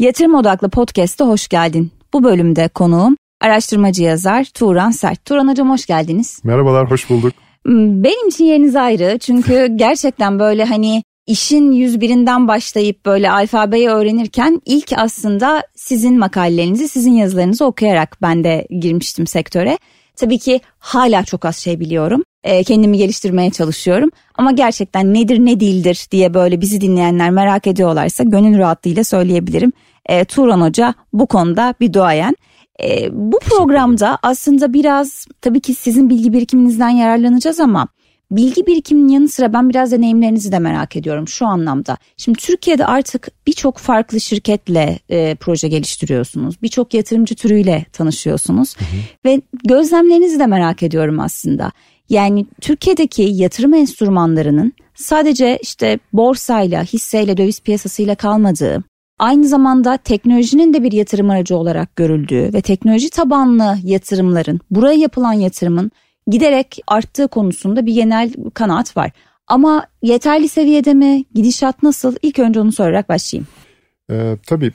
Yatırım 0.00 0.34
Odaklı 0.34 0.70
Podcast'a 0.70 1.26
hoş 1.26 1.48
geldin. 1.48 1.90
Bu 2.12 2.24
bölümde 2.24 2.68
konuğum 2.68 3.16
araştırmacı 3.40 4.02
yazar 4.02 4.44
Turan 4.44 4.90
Sert. 4.90 5.24
Turan 5.24 5.48
Hocam 5.48 5.70
hoş 5.70 5.86
geldiniz. 5.86 6.40
Merhabalar, 6.44 6.90
hoş 6.90 7.10
bulduk. 7.10 7.32
Hmm, 7.66 8.04
benim 8.04 8.28
için 8.28 8.44
yeriniz 8.44 8.76
ayrı 8.76 9.18
çünkü 9.18 9.66
gerçekten 9.76 10.38
böyle 10.38 10.64
hani 10.64 11.02
işin 11.26 11.72
101'inden 11.72 12.48
başlayıp 12.48 13.06
böyle 13.06 13.30
alfabeyi 13.30 13.88
öğrenirken 13.88 14.62
ilk 14.66 14.92
aslında 14.96 15.62
sizin 15.76 16.18
makalelerinizi, 16.18 16.88
sizin 16.88 17.12
yazılarınızı 17.12 17.64
okuyarak 17.64 18.16
ben 18.22 18.44
de 18.44 18.66
girmiştim 18.80 19.26
sektöre. 19.26 19.78
Tabii 20.16 20.38
ki 20.38 20.60
hala 20.78 21.24
çok 21.24 21.44
az 21.44 21.56
şey 21.56 21.80
biliyorum. 21.80 22.22
E, 22.44 22.64
kendimi 22.64 22.98
geliştirmeye 22.98 23.50
çalışıyorum. 23.50 24.10
Ama 24.34 24.52
gerçekten 24.52 25.14
nedir 25.14 25.38
ne 25.38 25.60
değildir 25.60 26.06
diye 26.10 26.34
böyle 26.34 26.60
bizi 26.60 26.80
dinleyenler 26.80 27.30
merak 27.30 27.66
ediyorlarsa 27.66 28.24
gönül 28.24 28.58
rahatlığıyla 28.58 29.04
söyleyebilirim. 29.04 29.72
E, 30.06 30.24
Turan 30.24 30.60
Hoca 30.60 30.94
bu 31.12 31.26
konuda 31.26 31.74
bir 31.80 31.92
duayen. 31.92 32.36
E, 32.82 33.08
bu 33.12 33.38
programda 33.38 34.18
aslında 34.22 34.72
biraz 34.72 35.26
tabii 35.40 35.60
ki 35.60 35.74
sizin 35.74 36.10
bilgi 36.10 36.32
birikiminizden 36.32 36.88
yararlanacağız 36.88 37.60
ama 37.60 37.88
bilgi 38.30 38.66
birikiminin 38.66 39.08
yanı 39.08 39.28
sıra 39.28 39.52
ben 39.52 39.70
biraz 39.70 39.92
deneyimlerinizi 39.92 40.52
de 40.52 40.58
merak 40.58 40.96
ediyorum 40.96 41.28
şu 41.28 41.46
anlamda. 41.46 41.96
Şimdi 42.16 42.38
Türkiye'de 42.38 42.86
artık 42.86 43.28
birçok 43.46 43.78
farklı 43.78 44.20
şirketle 44.20 44.98
e, 45.08 45.34
proje 45.34 45.68
geliştiriyorsunuz. 45.68 46.62
Birçok 46.62 46.94
yatırımcı 46.94 47.34
türüyle 47.34 47.86
tanışıyorsunuz. 47.92 48.76
Hı 48.78 48.84
hı. 48.84 48.86
Ve 49.24 49.40
gözlemlerinizi 49.64 50.38
de 50.38 50.46
merak 50.46 50.82
ediyorum 50.82 51.20
aslında. 51.20 51.72
Yani 52.10 52.46
Türkiye'deki 52.60 53.22
yatırım 53.22 53.74
enstrümanlarının 53.74 54.72
sadece 54.94 55.58
işte 55.62 55.98
borsayla, 56.12 56.84
hisseyle, 56.84 57.36
döviz 57.36 57.60
piyasasıyla 57.60 58.14
kalmadığı, 58.14 58.84
aynı 59.18 59.46
zamanda 59.48 59.96
teknolojinin 59.96 60.74
de 60.74 60.82
bir 60.82 60.92
yatırım 60.92 61.30
aracı 61.30 61.56
olarak 61.56 61.96
görüldüğü 61.96 62.50
ve 62.54 62.60
teknoloji 62.60 63.10
tabanlı 63.10 63.76
yatırımların, 63.84 64.60
buraya 64.70 64.98
yapılan 64.98 65.32
yatırımın 65.32 65.90
giderek 66.26 66.78
arttığı 66.86 67.28
konusunda 67.28 67.86
bir 67.86 67.94
genel 67.94 68.32
kanaat 68.54 68.96
var. 68.96 69.10
Ama 69.46 69.86
yeterli 70.02 70.48
seviyede 70.48 70.94
mi? 70.94 71.24
Gidişat 71.34 71.82
nasıl? 71.82 72.16
İlk 72.22 72.38
önce 72.38 72.60
onu 72.60 72.72
sorarak 72.72 73.08
başlayayım. 73.08 73.46
Ee, 74.10 74.36
tabii 74.46 74.72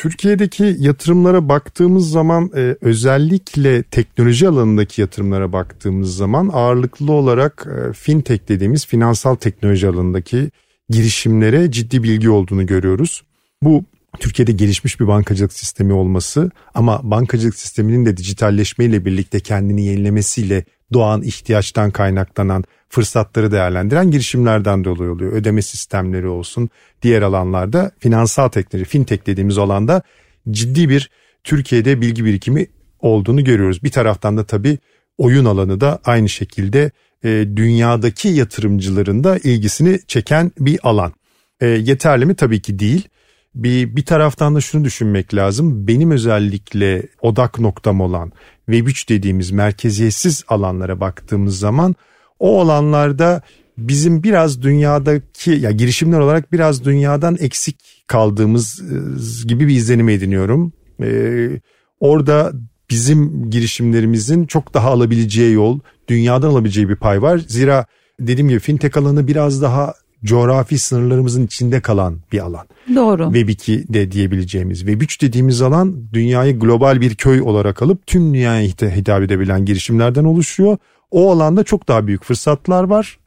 Türkiye'deki 0.00 0.76
yatırımlara 0.78 1.48
baktığımız 1.48 2.10
zaman 2.10 2.50
e, 2.56 2.76
özellikle 2.80 3.82
teknoloji 3.82 4.48
alanındaki 4.48 5.00
yatırımlara 5.00 5.52
baktığımız 5.52 6.16
zaman 6.16 6.50
ağırlıklı 6.52 7.12
olarak 7.12 7.66
e, 7.66 7.92
fintech 7.92 8.48
dediğimiz 8.48 8.86
finansal 8.86 9.34
teknoloji 9.34 9.88
alanındaki 9.88 10.50
girişimlere 10.90 11.70
ciddi 11.70 12.02
bilgi 12.02 12.30
olduğunu 12.30 12.66
görüyoruz. 12.66 13.22
Bu 13.62 13.84
Türkiye'de 14.18 14.52
gelişmiş 14.52 15.00
bir 15.00 15.06
bankacılık 15.06 15.52
sistemi 15.52 15.92
olması 15.92 16.50
ama 16.74 17.00
bankacılık 17.02 17.54
sisteminin 17.54 18.06
de 18.06 18.16
dijitalleşmeyle 18.16 19.04
birlikte 19.04 19.40
kendini 19.40 19.86
yenilemesiyle 19.86 20.64
doğan 20.92 21.22
ihtiyaçtan 21.22 21.90
kaynaklanan 21.90 22.64
fırsatları 22.90 23.52
değerlendiren 23.52 24.10
girişimlerden 24.10 24.84
dolayı 24.84 25.10
oluyor. 25.10 25.32
Ödeme 25.32 25.62
sistemleri 25.62 26.28
olsun, 26.28 26.70
diğer 27.02 27.22
alanlarda 27.22 27.90
finansal 27.98 28.48
teknoloji, 28.48 28.88
fintech 28.88 29.26
dediğimiz 29.26 29.58
alanda 29.58 30.02
ciddi 30.50 30.88
bir 30.88 31.10
Türkiye'de 31.44 32.00
bilgi 32.00 32.24
birikimi 32.24 32.66
olduğunu 33.00 33.44
görüyoruz. 33.44 33.82
Bir 33.82 33.90
taraftan 33.90 34.36
da 34.36 34.44
tabii 34.44 34.78
oyun 35.18 35.44
alanı 35.44 35.80
da 35.80 35.98
aynı 36.04 36.28
şekilde 36.28 36.90
e, 37.24 37.28
dünyadaki 37.56 38.28
yatırımcıların 38.28 39.24
da 39.24 39.38
ilgisini 39.38 39.98
çeken 40.06 40.52
bir 40.58 40.78
alan. 40.82 41.12
E, 41.60 41.66
yeterli 41.66 42.26
mi? 42.26 42.34
Tabii 42.34 42.62
ki 42.62 42.78
değil. 42.78 43.08
Bir, 43.54 43.96
bir 43.96 44.04
taraftan 44.04 44.54
da 44.54 44.60
şunu 44.60 44.84
düşünmek 44.84 45.34
lazım. 45.34 45.86
Benim 45.86 46.10
özellikle 46.10 47.02
odak 47.20 47.58
noktam 47.58 48.00
olan 48.00 48.32
Web3 48.68 49.08
dediğimiz 49.08 49.50
merkeziyetsiz 49.50 50.44
alanlara 50.48 51.00
baktığımız 51.00 51.58
zaman 51.58 51.94
o 52.40 52.60
alanlarda 52.60 53.42
bizim 53.78 54.22
biraz 54.22 54.62
dünyadaki 54.62 55.50
ya 55.50 55.70
girişimler 55.70 56.18
olarak 56.18 56.52
biraz 56.52 56.84
dünyadan 56.84 57.36
eksik 57.40 58.04
kaldığımız 58.06 58.80
ıı, 58.80 59.48
gibi 59.48 59.68
bir 59.68 59.74
izlenim 59.74 60.08
ediniyorum. 60.08 60.72
Ee, 61.02 61.60
orada 62.00 62.52
bizim 62.90 63.50
girişimlerimizin 63.50 64.46
çok 64.46 64.74
daha 64.74 64.90
alabileceği 64.90 65.52
yol, 65.52 65.80
dünyadan 66.08 66.50
alabileceği 66.50 66.88
bir 66.88 66.96
pay 66.96 67.22
var. 67.22 67.38
Zira 67.48 67.86
dediğim 68.20 68.48
gibi 68.48 68.58
fintech 68.58 68.96
alanı 68.96 69.26
biraz 69.26 69.62
daha 69.62 69.94
coğrafi 70.24 70.78
sınırlarımızın 70.78 71.46
içinde 71.46 71.80
kalan 71.80 72.18
bir 72.32 72.38
alan. 72.38 72.66
Doğru. 72.94 73.24
Web 73.24 73.48
2 73.48 73.92
de 73.92 74.12
diyebileceğimiz. 74.12 74.78
Web 74.78 75.02
3 75.02 75.22
dediğimiz 75.22 75.62
alan 75.62 76.12
dünyayı 76.12 76.58
global 76.58 77.00
bir 77.00 77.14
köy 77.14 77.40
olarak 77.40 77.82
alıp 77.82 78.06
tüm 78.06 78.34
dünyaya 78.34 78.68
hitap 78.68 79.22
edebilen 79.22 79.64
girişimlerden 79.64 80.24
oluşuyor. 80.24 80.78
O 81.10 81.30
alanda 81.32 81.64
çok 81.64 81.88
daha 81.88 82.06
büyük 82.06 82.24
fırsatlar 82.24 82.84
var. 82.84 83.18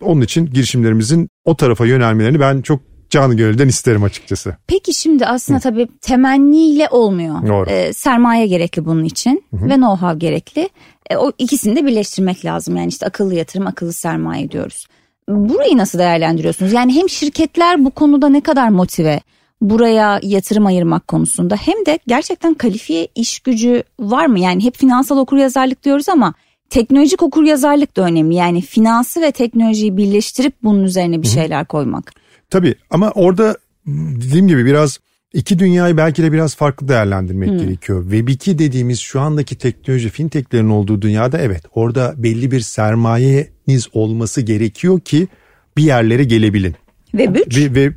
Onun 0.00 0.20
için 0.20 0.46
girişimlerimizin 0.46 1.28
o 1.44 1.56
tarafa 1.56 1.86
yönelmelerini 1.86 2.40
ben 2.40 2.62
çok 2.62 2.80
canı 3.10 3.34
gönülden 3.34 3.68
isterim 3.68 4.02
açıkçası. 4.02 4.56
Peki 4.66 4.94
şimdi 4.94 5.26
aslında 5.26 5.58
Hı. 5.58 5.62
tabii 5.62 5.88
temenniyle 6.00 6.88
olmuyor. 6.90 7.48
Doğru. 7.48 7.70
Ee, 7.70 7.92
sermaye 7.92 8.46
gerekli 8.46 8.84
bunun 8.84 9.04
için 9.04 9.44
Hı. 9.54 9.68
ve 9.68 9.74
know-how 9.74 10.18
gerekli. 10.18 10.68
Ee, 11.10 11.16
o 11.16 11.32
ikisini 11.38 11.76
de 11.76 11.86
birleştirmek 11.86 12.44
lazım. 12.44 12.76
Yani 12.76 12.88
işte 12.88 13.06
akıllı 13.06 13.34
yatırım, 13.34 13.66
akıllı 13.66 13.92
sermaye 13.92 14.50
diyoruz. 14.50 14.86
Burayı 15.28 15.76
nasıl 15.76 15.98
değerlendiriyorsunuz? 15.98 16.72
Yani 16.72 16.94
hem 16.94 17.08
şirketler 17.08 17.84
bu 17.84 17.90
konuda 17.90 18.28
ne 18.28 18.40
kadar 18.40 18.68
motive 18.68 19.20
buraya 19.60 20.20
yatırım 20.22 20.66
ayırmak 20.66 21.08
konusunda 21.08 21.56
hem 21.56 21.86
de 21.86 21.98
gerçekten 22.06 22.54
kalifiye 22.54 23.08
iş 23.14 23.40
gücü 23.40 23.82
var 24.00 24.26
mı? 24.26 24.40
Yani 24.40 24.64
hep 24.64 24.76
finansal 24.76 25.18
okuryazarlık 25.18 25.84
diyoruz 25.84 26.08
ama 26.08 26.34
teknolojik 26.70 27.22
okuryazarlık 27.22 27.96
da 27.96 28.02
önemli. 28.02 28.34
Yani 28.34 28.60
finansı 28.60 29.20
ve 29.20 29.32
teknolojiyi 29.32 29.96
birleştirip 29.96 30.54
bunun 30.62 30.82
üzerine 30.82 31.22
bir 31.22 31.26
şeyler 31.26 31.64
koymak. 31.64 32.12
Tabii 32.50 32.74
ama 32.90 33.10
orada 33.10 33.56
dediğim 33.86 34.48
gibi 34.48 34.66
biraz 34.66 34.98
iki 35.32 35.58
dünyayı 35.58 35.96
belki 35.96 36.22
de 36.22 36.32
biraz 36.32 36.56
farklı 36.56 36.88
değerlendirmek 36.88 37.50
hmm. 37.50 37.58
gerekiyor. 37.58 38.02
Web 38.02 38.28
2 38.28 38.58
dediğimiz 38.58 39.00
şu 39.00 39.20
andaki 39.20 39.58
teknoloji 39.58 40.10
fintechlerin 40.10 40.70
olduğu 40.70 41.02
dünyada 41.02 41.38
evet 41.38 41.62
orada 41.74 42.14
belli 42.16 42.50
bir 42.50 42.60
sermayeniz 42.60 43.88
olması 43.92 44.40
gerekiyor 44.40 45.00
ki 45.00 45.28
bir 45.76 45.82
yerlere 45.82 46.24
gelebilin. 46.24 46.74
Web 47.10 47.36
3? 47.36 47.58
Ve, 47.58 47.74
ve, 47.74 47.92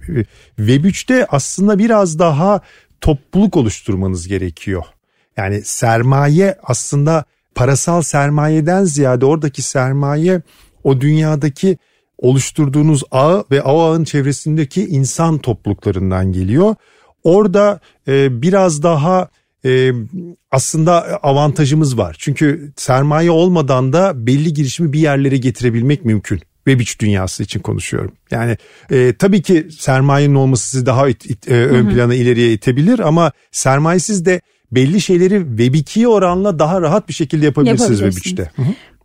Web 0.58 0.86
3'te 0.86 1.26
aslında 1.26 1.80
biraz 1.80 2.20
daha 2.20 2.62
topluluk 3.02 3.58
oluşturmanız 3.58 4.28
gerekiyor. 4.28 4.84
Yani 5.38 5.62
sermaye 5.62 6.58
aslında 6.64 7.26
parasal 7.56 8.02
sermayeden 8.02 8.84
ziyade 8.84 9.25
oradaki 9.25 9.62
sermaye 9.62 10.41
o 10.84 11.02
dünyadaki 11.02 11.78
oluşturduğunuz 12.18 13.03
ağ 13.12 13.44
ve 13.52 13.62
o 13.62 13.81
ağın 13.81 14.03
çevresindeki 14.03 14.86
insan 14.86 15.38
topluluklarından 15.38 16.31
geliyor. 16.31 16.75
Orada 17.24 17.80
e, 18.08 18.42
biraz 18.42 18.84
daha 18.84 19.30
e, 19.66 19.92
aslında 20.52 21.19
avantajımız 21.24 21.97
var. 21.97 22.16
Çünkü 22.19 22.74
sermaye 22.75 23.31
olmadan 23.31 23.94
da 23.94 24.28
belli 24.28 24.53
girişimi 24.53 24.94
bir 24.94 25.00
yerlere 25.00 25.38
getirebilmek 25.38 26.06
mümkün. 26.06 26.40
Web 26.68 26.80
3 26.80 27.00
dünyası 27.00 27.44
için 27.44 27.59
konuşuyorum. 27.59 28.12
Yani 28.31 28.58
e, 28.92 29.13
tabii 29.13 29.42
ki 29.42 29.68
sermayenin 29.80 30.36
olması 30.36 30.69
sizi 30.69 30.86
daha 30.86 31.09
it, 31.09 31.25
it, 31.25 31.52
e, 31.52 31.53
ön 31.53 31.90
plana 31.90 32.16
ileriye 32.16 32.53
itebilir 32.53 33.00
ama 33.00 33.31
sermayesiz 33.52 34.25
de 34.25 34.42
belli 34.76 35.02
şeyleri 35.02 35.40
Web 35.40 35.74
2'ye 35.74 36.08
oranla 36.08 36.60
daha 36.60 36.82
rahat 36.82 37.08
bir 37.08 37.14
şekilde 37.14 37.46
yapabilirsiniz 37.46 38.00
Web 38.00 38.14
3'te. 38.14 38.52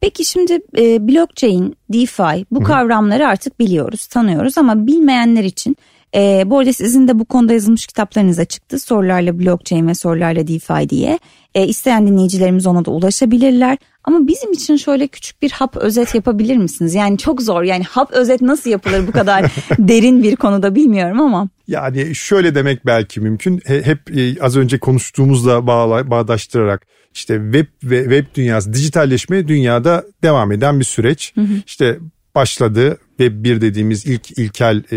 Peki 0.01 0.25
şimdi 0.25 0.61
e, 0.79 1.09
blockchain, 1.09 1.77
DeFi 1.93 2.47
bu 2.51 2.59
Hı-hı. 2.59 2.65
kavramları 2.65 3.29
artık 3.29 3.61
biliyoruz, 3.61 4.07
tanıyoruz 4.07 4.59
ama 4.59 4.87
bilmeyenler 4.87 5.45
için 5.45 5.77
e, 6.15 6.43
bu 6.47 6.59
arada 6.59 6.73
sizin 6.73 7.09
de 7.09 7.19
bu 7.19 7.25
konuda 7.25 7.53
yazılmış 7.53 7.87
kitaplarınıza 7.87 8.45
çıktı. 8.45 8.79
Sorularla 8.79 9.39
blockchain 9.39 9.89
ve 9.89 9.95
sorularla 9.95 10.47
DeFi 10.47 10.91
diye. 10.91 11.19
E, 11.55 11.67
isteyen 11.67 12.07
dinleyicilerimiz 12.07 12.67
ona 12.67 12.85
da 12.85 12.91
ulaşabilirler. 12.91 13.79
Ama 14.05 14.27
bizim 14.27 14.53
için 14.53 14.77
şöyle 14.77 15.09
küçük 15.09 15.43
bir 15.43 15.51
hap 15.51 15.77
özet 15.77 16.15
yapabilir 16.15 16.57
misiniz? 16.57 16.95
Yani 16.95 17.19
çok 17.19 17.43
zor. 17.43 17.63
Yani 17.63 17.85
hap 17.85 18.13
özet 18.13 18.41
nasıl 18.41 18.71
yapılır 18.71 19.07
bu 19.07 19.13
kadar 19.13 19.53
derin 19.79 20.23
bir 20.23 20.37
konuda 20.37 20.75
bilmiyorum 20.75 21.21
ama. 21.21 21.49
Yani 21.69 22.15
şöyle 22.15 22.55
demek 22.55 22.87
belki 22.87 23.21
mümkün. 23.21 23.63
Hep 23.67 24.19
e, 24.19 24.41
az 24.41 24.57
önce 24.57 24.79
konuştuğumuzla 24.79 25.67
bağla, 25.67 26.11
bağdaştırarak 26.11 26.87
işte 27.15 27.41
web 27.53 27.67
ve 27.85 28.03
web 28.03 28.35
dünyası 28.35 28.73
dijitalleşme 28.73 29.49
dünyada 29.49 30.05
devam 30.23 30.53
eden 30.53 30.81
bir 30.81 30.85
süreç. 30.85 31.33
Hı 31.35 31.41
hı. 31.41 31.55
İşte 31.67 31.99
başladı 32.35 32.99
Web 33.09 33.45
1 33.45 33.61
dediğimiz 33.61 34.07
ilk 34.07 34.39
ilkel 34.39 34.83
e, 34.93 34.97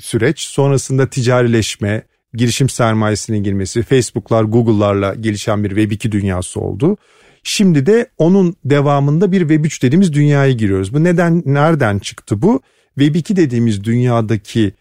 süreç. 0.00 0.40
Sonrasında 0.40 1.10
ticarileşme, 1.10 2.02
girişim 2.34 2.68
sermayesinin 2.68 3.44
girmesi, 3.44 3.82
Facebook'lar, 3.82 4.44
Google'larla 4.44 5.14
gelişen 5.14 5.64
bir 5.64 5.68
Web 5.68 5.90
2 5.90 6.12
dünyası 6.12 6.60
oldu. 6.60 6.96
Şimdi 7.42 7.86
de 7.86 8.06
onun 8.18 8.56
devamında 8.64 9.32
bir 9.32 9.40
Web 9.40 9.64
3 9.64 9.82
dediğimiz 9.82 10.12
dünyaya 10.12 10.52
giriyoruz. 10.52 10.94
Bu 10.94 11.04
neden 11.04 11.42
nereden 11.46 11.98
çıktı 11.98 12.42
bu? 12.42 12.62
Web 12.98 13.14
2 13.14 13.36
dediğimiz 13.36 13.84
dünyadaki 13.84 14.72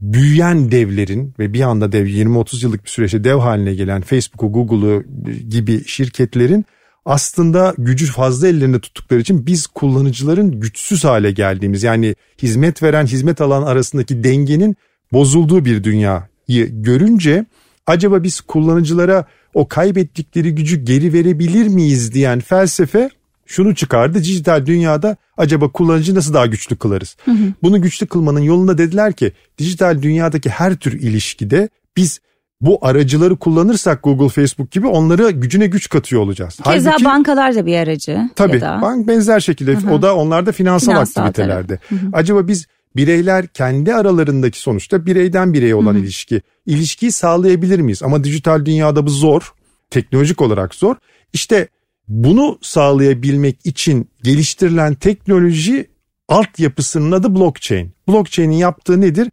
büyüyen 0.00 0.70
devlerin 0.70 1.34
ve 1.38 1.52
bir 1.52 1.60
anda 1.60 1.92
dev 1.92 2.06
20-30 2.06 2.64
yıllık 2.64 2.84
bir 2.84 2.90
süreçte 2.90 3.24
dev 3.24 3.36
haline 3.36 3.74
gelen 3.74 4.02
Facebook'u, 4.02 4.52
Google'u 4.52 5.04
gibi 5.48 5.84
şirketlerin 5.86 6.64
aslında 7.04 7.74
gücü 7.78 8.06
fazla 8.06 8.48
ellerinde 8.48 8.80
tuttukları 8.80 9.20
için 9.20 9.46
biz 9.46 9.66
kullanıcıların 9.66 10.60
güçsüz 10.60 11.04
hale 11.04 11.30
geldiğimiz 11.30 11.82
yani 11.82 12.14
hizmet 12.42 12.82
veren 12.82 13.06
hizmet 13.06 13.40
alan 13.40 13.62
arasındaki 13.62 14.24
dengenin 14.24 14.76
bozulduğu 15.12 15.64
bir 15.64 15.84
dünyayı 15.84 16.82
görünce 16.82 17.46
acaba 17.86 18.22
biz 18.22 18.40
kullanıcılara 18.40 19.24
o 19.54 19.68
kaybettikleri 19.68 20.54
gücü 20.54 20.84
geri 20.84 21.12
verebilir 21.12 21.68
miyiz 21.68 22.14
diyen 22.14 22.40
felsefe 22.40 23.10
şunu 23.46 23.74
çıkardı. 23.74 24.18
Dijital 24.18 24.66
dünyada 24.66 25.16
acaba 25.36 25.68
kullanıcı 25.68 26.14
nasıl 26.14 26.34
daha 26.34 26.46
güçlü 26.46 26.76
kılarız? 26.76 27.16
Hı 27.24 27.30
hı. 27.30 27.52
Bunu 27.62 27.82
güçlü 27.82 28.06
kılmanın 28.06 28.40
yolunda 28.40 28.78
dediler 28.78 29.12
ki 29.12 29.32
dijital 29.58 30.02
dünyadaki 30.02 30.50
her 30.50 30.76
tür 30.76 30.92
ilişkide 30.92 31.68
biz 31.96 32.20
bu 32.60 32.78
aracıları 32.82 33.36
kullanırsak 33.36 34.02
Google, 34.02 34.28
Facebook 34.28 34.70
gibi 34.70 34.86
onları 34.86 35.30
gücüne 35.30 35.66
güç 35.66 35.88
katıyor 35.88 36.22
olacağız. 36.22 36.56
Keza 36.64 36.90
Halbuki, 36.90 37.04
bankalar 37.04 37.54
da 37.54 37.66
bir 37.66 37.76
aracı. 37.76 38.18
Tabii 38.36 38.60
da. 38.60 38.78
bank 38.82 39.08
benzer 39.08 39.40
şekilde 39.40 39.74
Hı-hı. 39.74 39.94
o 39.94 40.02
da 40.02 40.16
onlarda 40.16 40.52
finansal, 40.52 40.92
finansal 40.92 41.26
aktivitelerde. 41.26 41.78
Acaba 42.12 42.48
biz 42.48 42.66
bireyler 42.96 43.46
kendi 43.46 43.94
aralarındaki 43.94 44.60
sonuçta 44.60 45.06
bireyden 45.06 45.52
bireye 45.52 45.74
olan 45.74 45.94
Hı-hı. 45.94 46.02
ilişki. 46.02 46.42
İlişkiyi 46.66 47.12
sağlayabilir 47.12 47.80
miyiz? 47.80 48.02
Ama 48.02 48.24
dijital 48.24 48.64
dünyada 48.64 49.06
bu 49.06 49.10
zor. 49.10 49.54
Teknolojik 49.90 50.40
olarak 50.40 50.74
zor. 50.74 50.96
İşte 51.32 51.68
bunu 52.08 52.58
sağlayabilmek 52.62 53.66
için 53.66 54.08
geliştirilen 54.22 54.94
teknoloji 54.94 55.90
altyapısının 56.28 57.12
adı 57.12 57.34
blockchain. 57.34 57.92
Blockchain'in 58.08 58.56
yaptığı 58.56 59.00
nedir? 59.00 59.30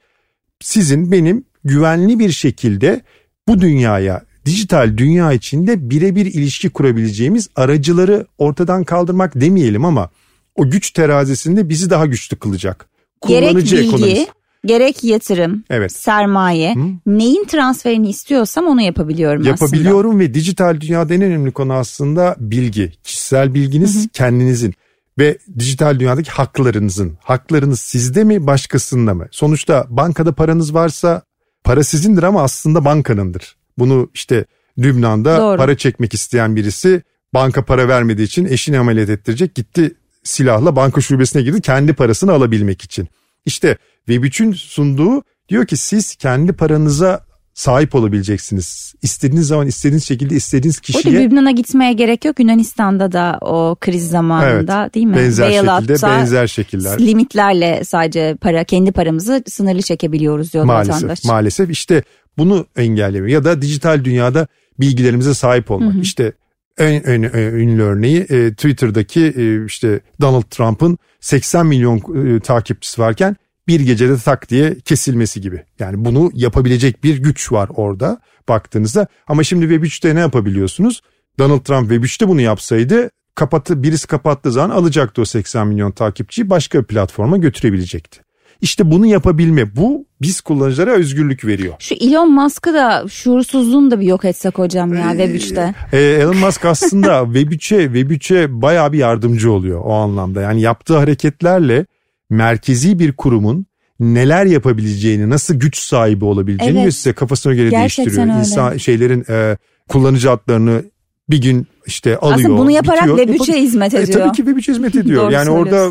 Sizin 0.59 1.11
benim 1.11 1.43
güvenli 1.63 2.19
bir 2.19 2.31
şekilde 2.31 3.01
bu 3.47 3.61
dünyaya 3.61 4.21
dijital 4.45 4.97
dünya 4.97 5.33
içinde 5.33 5.89
birebir 5.89 6.25
ilişki 6.25 6.69
kurabileceğimiz 6.69 7.49
aracıları 7.55 8.25
ortadan 8.37 8.83
kaldırmak 8.83 9.41
demeyelim 9.41 9.85
ama 9.85 10.09
o 10.55 10.69
güç 10.69 10.91
terazisinde 10.91 11.69
bizi 11.69 11.89
daha 11.89 12.05
güçlü 12.05 12.37
kılacak. 12.37 12.89
Kullanıcı 13.21 13.43
gerek 13.43 13.55
bilgi, 13.55 13.87
ekonomisi. 13.87 14.27
Gerek 14.65 15.03
yatırım, 15.03 15.63
evet. 15.69 15.91
sermaye, 15.91 16.75
Hı? 16.75 16.79
neyin 17.05 17.45
transferini 17.45 18.09
istiyorsam 18.09 18.65
onu 18.65 18.81
yapabiliyorum, 18.81 19.43
yapabiliyorum 19.43 20.09
aslında. 20.09 20.23
ve 20.23 20.33
dijital 20.33 20.81
dünyada 20.81 21.13
en 21.13 21.21
önemli 21.21 21.51
konu 21.51 21.73
aslında 21.73 22.35
bilgi. 22.39 22.93
Kişisel 23.03 23.53
bilginiz 23.53 23.95
Hı-hı. 23.95 24.07
kendinizin 24.13 24.73
ve 25.19 25.37
dijital 25.59 25.99
dünyadaki 25.99 26.31
haklarınızın. 26.31 27.17
Haklarınız 27.23 27.79
sizde 27.79 28.23
mi 28.23 28.47
başkasında 28.47 29.13
mı? 29.13 29.27
Sonuçta 29.31 29.85
bankada 29.89 30.31
paranız 30.35 30.73
varsa 30.73 31.21
para 31.63 31.83
sizindir 31.83 32.23
ama 32.23 32.43
aslında 32.43 32.85
bankanındır. 32.85 33.55
Bunu 33.77 34.09
işte 34.13 34.45
Lübnan'da 34.77 35.37
Doğru. 35.37 35.57
para 35.57 35.77
çekmek 35.77 36.13
isteyen 36.13 36.55
birisi 36.55 37.03
banka 37.33 37.65
para 37.65 37.87
vermediği 37.87 38.25
için 38.25 38.45
eşini 38.45 38.79
ameliyat 38.79 39.09
ettirecek 39.09 39.55
gitti 39.55 39.95
silahla 40.23 40.75
banka 40.75 41.01
şubesine 41.01 41.41
girdi 41.41 41.61
kendi 41.61 41.93
parasını 41.93 42.31
alabilmek 42.31 42.81
için. 42.81 43.07
İşte 43.45 43.77
Web3'ün 44.07 44.51
sunduğu 44.51 45.23
diyor 45.49 45.65
ki 45.65 45.77
siz 45.77 46.15
kendi 46.15 46.53
paranıza 46.53 47.25
sahip 47.53 47.95
olabileceksiniz. 47.95 48.93
İstediğiniz 49.01 49.47
zaman 49.47 49.67
istediğiniz 49.67 50.07
şekilde 50.07 50.35
istediğiniz 50.35 50.79
kişiye. 50.79 51.13
Orada 51.13 51.23
Lübnan'a 51.23 51.51
gitmeye 51.51 51.93
gerek 51.93 52.25
yok. 52.25 52.39
Yunanistan'da 52.39 53.11
da 53.11 53.37
o 53.41 53.75
kriz 53.81 54.09
zamanında 54.09 54.81
evet, 54.81 54.95
değil 54.95 55.05
mi? 55.05 55.15
Benzer 55.15 55.49
Bailout'ta 55.49 55.93
şekilde 55.93 56.07
benzer 56.07 56.47
şekiller. 56.47 56.99
Limitlerle 56.99 57.83
sadece 57.83 58.37
para 58.41 58.63
kendi 58.63 58.91
paramızı 58.91 59.43
sınırlı 59.47 59.81
çekebiliyoruz 59.81 60.53
diyor 60.53 60.65
maalesef, 60.65 60.95
vatandaş. 60.95 61.23
Maalesef 61.23 61.69
işte 61.69 62.03
bunu 62.37 62.65
engellemiyor. 62.75 63.27
Ya 63.27 63.43
da 63.43 63.61
dijital 63.61 64.03
dünyada 64.03 64.47
bilgilerimize 64.79 65.33
sahip 65.33 65.71
olmak. 65.71 65.93
Hı 65.93 65.97
hı. 65.97 66.01
İşte 66.01 66.33
en, 66.77 67.03
en, 67.03 67.23
en 67.23 67.53
ünlü 67.53 67.81
örneği 67.81 68.19
e, 68.19 68.51
Twitter'daki 68.53 69.21
e, 69.21 69.65
işte 69.65 69.99
Donald 70.21 70.43
Trump'ın 70.43 70.97
80 71.19 71.65
milyon 71.65 71.97
e, 71.97 72.39
takipçisi 72.39 73.01
varken 73.01 73.35
bir 73.71 73.79
gecede 73.79 74.17
tak 74.17 74.49
diye 74.49 74.75
kesilmesi 74.85 75.41
gibi. 75.41 75.63
Yani 75.79 76.05
bunu 76.05 76.31
yapabilecek 76.33 77.03
bir 77.03 77.17
güç 77.17 77.51
var 77.51 77.69
orada 77.75 78.19
baktığınızda. 78.49 79.07
Ama 79.27 79.43
şimdi 79.43 79.69
Web 79.69 79.83
3'te 79.83 80.15
ne 80.15 80.19
yapabiliyorsunuz? 80.19 81.01
Donald 81.39 81.59
Trump 81.59 81.89
Web 81.89 82.03
3'te 82.03 82.27
bunu 82.27 82.41
yapsaydı 82.41 83.09
kapatı, 83.35 83.83
birisi 83.83 84.07
kapattığı 84.07 84.51
zaman 84.51 84.75
alacaktı 84.75 85.21
o 85.21 85.25
80 85.25 85.67
milyon 85.67 85.91
takipçiyi 85.91 86.49
başka 86.49 86.79
bir 86.79 86.85
platforma 86.85 87.37
götürebilecekti. 87.37 88.21
İşte 88.61 88.91
bunu 88.91 89.05
yapabilme 89.05 89.75
bu 89.75 90.05
biz 90.21 90.41
kullanıcılara 90.41 90.91
özgürlük 90.91 91.45
veriyor. 91.45 91.73
Şu 91.79 91.95
Elon 91.95 92.31
Musk'ı 92.31 92.73
da 92.73 93.05
şuursuzluğunu 93.09 93.91
da 93.91 93.99
bir 93.99 94.05
yok 94.05 94.25
etsek 94.25 94.57
hocam 94.57 94.93
ya 94.93 95.13
ee, 95.13 95.17
Web3'te. 95.17 95.73
E, 95.93 95.99
Elon 95.99 96.37
Musk 96.37 96.65
aslında 96.65 97.19
Web3'e 97.19 97.85
Web3'e 97.85 98.61
bayağı 98.61 98.93
bir 98.93 98.97
yardımcı 98.97 99.51
oluyor 99.51 99.81
o 99.83 99.93
anlamda. 99.93 100.41
Yani 100.41 100.61
yaptığı 100.61 100.97
hareketlerle 100.97 101.85
merkezi 102.31 102.99
bir 102.99 103.11
kurumun 103.11 103.65
neler 103.99 104.45
yapabileceğini, 104.45 105.29
nasıl 105.29 105.53
güç 105.53 105.77
sahibi 105.77 106.25
olabileceğini 106.25 106.81
evet. 106.81 106.93
size 106.93 107.13
kafasına 107.13 107.53
göre 107.53 107.69
Gerçekten 107.69 108.05
değiştiriyor. 108.05 108.35
Öyle. 108.35 108.39
İnsan 108.39 108.77
şeylerin 108.77 109.25
e, 109.29 109.57
kullanıcı 109.89 110.31
adlarını 110.31 110.83
bir 111.29 111.41
gün 111.41 111.67
işte 111.85 112.17
alıyor. 112.17 112.39
Aslında 112.39 112.57
bunu 112.57 112.71
yaparak 112.71 113.03
bitiyor. 113.03 113.27
Web3'e 113.27 113.61
hizmet 113.61 113.93
ediyor. 113.93 114.19
E, 114.19 114.23
tabii 114.23 114.35
ki 114.35 114.43
Web3'e 114.43 114.73
hizmet 114.73 114.95
ediyor. 115.01 115.31
yani 115.31 115.49
orada 115.49 115.87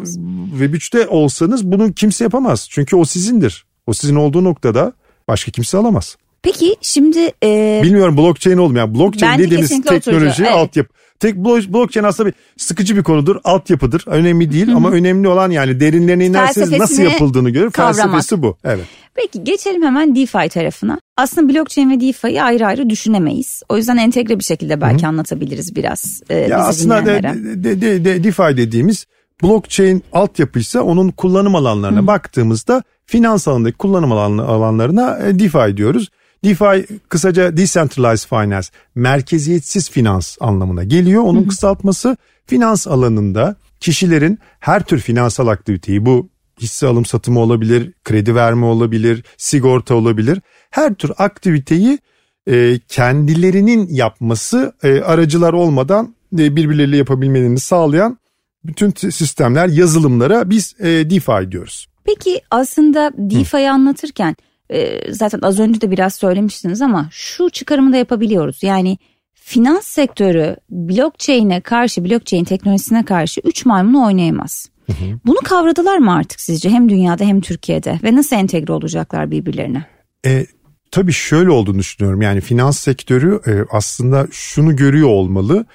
Web3'te 0.58 1.08
olsanız 1.08 1.64
bunu 1.64 1.92
kimse 1.92 2.24
yapamaz. 2.24 2.68
Çünkü 2.70 2.96
o 2.96 3.04
sizindir. 3.04 3.66
O 3.86 3.92
sizin 3.92 4.16
olduğu 4.16 4.44
noktada 4.44 4.92
başka 5.28 5.52
kimse 5.52 5.78
alamaz. 5.78 6.16
Peki 6.42 6.76
şimdi... 6.80 7.32
E... 7.44 7.80
Bilmiyorum 7.84 8.16
blockchain 8.16 8.56
olmuyor. 8.56 8.86
Yani 8.86 8.98
blockchain 8.98 9.32
Bence 9.32 9.44
dediğimiz 9.44 9.82
teknoloji 9.82 10.42
evet. 10.42 10.52
altyapı. 10.52 11.00
Tek 11.20 11.36
blockchain 11.36 12.04
aslında 12.04 12.28
bir 12.28 12.34
sıkıcı 12.56 12.96
bir 12.96 13.02
konudur, 13.02 13.36
altyapıdır. 13.44 14.04
Önemli 14.06 14.52
değil 14.52 14.66
Hı-hı. 14.66 14.76
ama 14.76 14.90
önemli 14.90 15.28
olan 15.28 15.50
yani 15.50 15.80
derinlerine 15.80 16.26
inerseniz 16.26 16.72
nasıl 16.72 17.02
yapıldığını 17.02 17.50
görür. 17.50 17.70
Kavramak. 17.70 17.96
Felsefesi 17.96 18.42
bu. 18.42 18.56
Evet. 18.64 18.84
Peki 19.14 19.44
geçelim 19.44 19.82
hemen 19.82 20.16
DeFi 20.16 20.48
tarafına. 20.48 21.00
Aslında 21.16 21.52
blockchain 21.52 21.90
ve 21.90 22.00
DeFi'yi 22.00 22.42
ayrı 22.42 22.66
ayrı 22.66 22.90
düşünemeyiz. 22.90 23.62
O 23.68 23.76
yüzden 23.76 23.96
entegre 23.96 24.38
bir 24.38 24.44
şekilde 24.44 24.80
belki 24.80 25.02
Hı-hı. 25.02 25.08
anlatabiliriz 25.08 25.76
biraz. 25.76 26.22
E, 26.30 26.36
ya 26.36 26.58
aslında 26.58 27.06
de, 27.06 27.22
de, 27.22 27.80
de, 27.80 28.04
de, 28.04 28.24
DeFi 28.24 28.56
dediğimiz 28.56 29.06
blockchain 29.42 30.04
altyapıysa 30.12 30.82
onun 30.82 31.10
kullanım 31.10 31.54
alanlarına 31.54 31.98
Hı-hı. 31.98 32.06
baktığımızda 32.06 32.82
finans 33.06 33.48
alanındaki 33.48 33.76
kullanım 33.76 34.12
alanlarına 34.12 35.18
e, 35.18 35.38
DeFi 35.38 35.76
diyoruz. 35.76 36.08
DeFi 36.44 36.98
kısaca 37.08 37.56
Decentralized 37.56 38.28
Finance, 38.28 38.68
merkeziyetsiz 38.94 39.90
finans 39.90 40.36
anlamına 40.40 40.84
geliyor. 40.84 41.22
Onun 41.22 41.44
kısaltması 41.44 42.16
finans 42.46 42.86
alanında 42.86 43.56
kişilerin 43.80 44.38
her 44.60 44.84
tür 44.84 44.98
finansal 44.98 45.46
aktiviteyi 45.46 46.06
bu 46.06 46.28
hisse 46.60 46.86
alım 46.86 47.04
satımı 47.04 47.40
olabilir, 47.40 47.92
kredi 48.04 48.34
verme 48.34 48.66
olabilir, 48.66 49.24
sigorta 49.36 49.94
olabilir. 49.94 50.40
Her 50.70 50.94
tür 50.94 51.12
aktiviteyi 51.18 51.98
e, 52.46 52.78
kendilerinin 52.88 53.88
yapması 53.88 54.72
e, 54.82 55.00
aracılar 55.00 55.52
olmadan 55.52 56.14
e, 56.38 56.56
birbirleriyle 56.56 56.96
yapabilmelerini 56.96 57.60
sağlayan 57.60 58.18
bütün 58.64 59.10
sistemler, 59.10 59.68
yazılımlara 59.68 60.50
biz 60.50 60.74
e, 60.80 61.10
DeFi 61.10 61.52
diyoruz. 61.52 61.86
Peki 62.04 62.40
aslında 62.50 63.12
DeFi'yi 63.16 63.70
anlatırken 63.70 64.36
e, 64.72 65.12
zaten 65.12 65.40
az 65.42 65.60
önce 65.60 65.80
de 65.80 65.90
biraz 65.90 66.14
söylemiştiniz 66.14 66.82
ama 66.82 67.08
şu 67.10 67.50
çıkarımı 67.50 67.92
da 67.92 67.96
yapabiliyoruz. 67.96 68.62
Yani 68.62 68.98
finans 69.34 69.86
sektörü 69.86 70.56
blockchain'e 70.70 71.60
karşı, 71.60 72.04
blockchain 72.04 72.44
teknolojisine 72.44 73.04
karşı 73.04 73.40
üç 73.44 73.66
maymunu 73.66 74.06
oynayamaz. 74.06 74.68
Hı 74.86 74.92
hı. 74.92 75.20
Bunu 75.26 75.38
kavradılar 75.44 75.98
mı 75.98 76.14
artık 76.14 76.40
sizce 76.40 76.70
hem 76.70 76.88
dünyada 76.88 77.24
hem 77.24 77.40
Türkiye'de 77.40 78.00
ve 78.02 78.14
nasıl 78.14 78.36
entegre 78.36 78.72
olacaklar 78.72 79.30
birbirlerine? 79.30 79.86
E, 80.26 80.46
tabii 80.90 81.12
şöyle 81.12 81.50
olduğunu 81.50 81.78
düşünüyorum 81.78 82.22
yani 82.22 82.40
finans 82.40 82.78
sektörü 82.78 83.40
e, 83.46 83.52
aslında 83.70 84.26
şunu 84.30 84.76
görüyor 84.76 85.08
olmalı. 85.08 85.66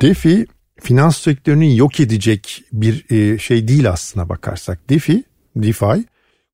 DeFi 0.00 0.46
finans 0.80 1.18
sektörünü 1.18 1.76
yok 1.76 2.00
edecek 2.00 2.62
bir 2.72 3.06
e, 3.10 3.38
şey 3.38 3.68
değil 3.68 3.90
aslına 3.90 4.28
bakarsak. 4.28 4.90
DeFi, 4.90 5.24
DeFi 5.56 6.04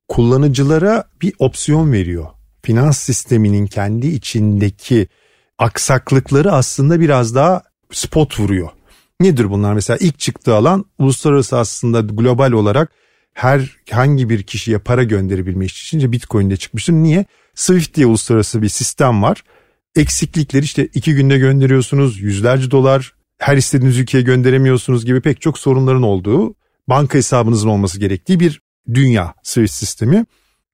kullanıcılara 0.09 1.05
bir 1.23 1.33
opsiyon 1.39 1.93
veriyor. 1.93 2.27
Finans 2.63 2.99
sisteminin 2.99 3.67
kendi 3.67 4.07
içindeki 4.07 5.09
aksaklıkları 5.59 6.53
aslında 6.53 7.01
biraz 7.01 7.35
daha 7.35 7.63
spot 7.93 8.41
vuruyor. 8.41 8.69
Nedir 9.21 9.51
bunlar? 9.51 9.75
Mesela 9.75 9.97
ilk 10.01 10.19
çıktığı 10.19 10.55
alan 10.55 10.85
uluslararası 10.99 11.59
aslında 11.59 12.01
global 12.01 12.53
olarak 12.53 12.93
her 13.33 13.77
hangi 13.91 14.29
bir 14.29 14.43
kişiye 14.43 14.79
para 14.79 15.03
gönderebilme 15.05 15.65
için 15.65 16.13
Bitcoin'de 16.13 16.57
çıkmıştır. 16.57 16.93
Niye? 16.93 17.25
Swift 17.55 17.97
diye 17.97 18.07
uluslararası 18.07 18.63
bir 18.63 18.69
sistem 18.69 19.23
var. 19.23 19.45
Eksiklikleri 19.97 20.65
işte 20.65 20.89
iki 20.95 21.15
günde 21.15 21.39
gönderiyorsunuz 21.39 22.21
yüzlerce 22.21 22.71
dolar 22.71 23.15
her 23.39 23.57
istediğiniz 23.57 23.99
ülkeye 23.99 24.23
gönderemiyorsunuz 24.23 25.05
gibi 25.05 25.21
pek 25.21 25.41
çok 25.41 25.59
sorunların 25.59 26.03
olduğu 26.03 26.55
banka 26.89 27.19
hesabınızın 27.19 27.69
olması 27.69 28.01
gerektiği 28.01 28.41
bir 28.41 28.61
dünya 28.95 29.35
Swift 29.43 29.75
sistemi. 29.75 30.27